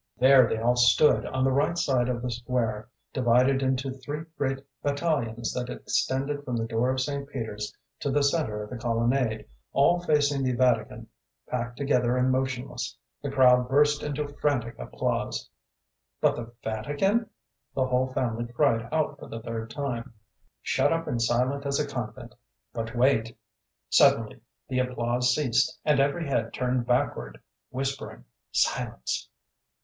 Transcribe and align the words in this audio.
"There 0.17 0.47
they 0.49 0.57
all 0.57 0.75
stood, 0.77 1.27
on 1.27 1.43
the 1.43 1.51
right 1.51 1.77
side 1.77 2.09
of 2.09 2.23
the 2.23 2.31
square, 2.31 2.89
divided 3.13 3.61
into 3.61 3.91
three 3.91 4.23
great 4.35 4.57
battalions 4.81 5.53
that 5.53 5.69
extended 5.69 6.43
from 6.43 6.55
the 6.57 6.65
door 6.65 6.89
of 6.89 6.99
St. 6.99 7.29
Peter's 7.29 7.71
to 7.99 8.09
the 8.09 8.23
centre 8.23 8.63
of 8.63 8.71
the 8.71 8.79
colonnade, 8.79 9.45
all 9.73 9.99
facing 10.01 10.41
the 10.41 10.53
Vatican, 10.53 11.05
packed 11.47 11.77
together 11.77 12.17
and 12.17 12.31
motionless. 12.31 12.97
The 13.21 13.29
crowd 13.29 13.69
burst 13.69 14.01
into 14.01 14.27
frantic 14.41 14.75
applause." 14.79 15.47
"But 16.19 16.35
the 16.35 16.51
Vatican?" 16.63 17.29
the 17.75 17.85
whole 17.85 18.11
family 18.11 18.47
cried 18.51 18.89
out 18.91 19.19
for 19.19 19.27
the 19.27 19.43
third 19.43 19.69
time. 19.69 20.15
"Shut 20.63 20.91
up 20.91 21.05
and 21.07 21.21
silent 21.21 21.63
as 21.67 21.79
a 21.79 21.85
convent; 21.87 22.33
but 22.73 22.95
wait. 22.95 23.37
Suddenly 23.91 24.41
the 24.67 24.79
applause 24.79 25.35
ceased, 25.35 25.79
and 25.85 25.99
every 25.99 26.27
head 26.27 26.55
turned 26.55 26.87
backward, 26.87 27.39
whispering: 27.69 28.25
'Silence!' 28.51 29.29